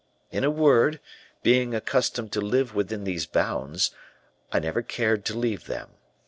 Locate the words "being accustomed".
1.43-2.31